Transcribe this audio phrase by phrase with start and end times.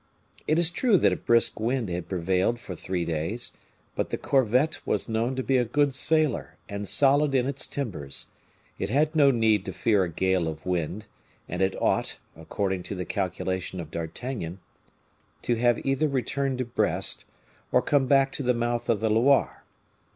[0.47, 3.51] It is true that a brisk wind had prevailed for three days;
[3.93, 8.25] but the corvette was known to be a good sailer and solid in its timbers;
[8.79, 11.05] it had no need to fear a gale of wind,
[11.47, 14.57] and it ought, according to the calculation of D'Artagnan,
[15.43, 17.25] to have either returned to Brest,
[17.71, 19.63] or come back to the mouth of the Loire.